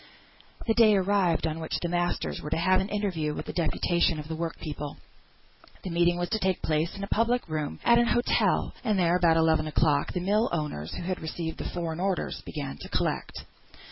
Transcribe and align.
The 0.65 0.73
day 0.73 0.95
arrived 0.95 1.45
on 1.45 1.59
which 1.59 1.77
the 1.79 1.87
masters 1.87 2.41
were 2.41 2.49
to 2.49 2.57
have 2.57 2.81
an 2.81 2.89
interview 2.89 3.35
with 3.35 3.47
a 3.49 3.53
deputation 3.53 4.17
of 4.17 4.27
the 4.27 4.35
work 4.35 4.57
people. 4.57 4.97
The 5.83 5.91
meeting 5.91 6.17
was 6.17 6.29
to 6.29 6.39
take 6.39 6.59
place 6.63 6.95
in 6.97 7.03
a 7.03 7.07
public 7.07 7.47
room, 7.47 7.79
at 7.85 7.99
an 7.99 8.07
hotel; 8.07 8.73
and 8.83 8.97
there, 8.97 9.15
about 9.15 9.37
eleven 9.37 9.67
o'clock, 9.67 10.13
the 10.13 10.19
mill 10.19 10.49
owners, 10.51 10.91
who 10.95 11.03
had 11.03 11.21
received 11.21 11.59
the 11.59 11.69
foreign 11.69 11.99
orders, 11.99 12.41
began 12.43 12.79
to 12.79 12.89
collect. 12.89 13.45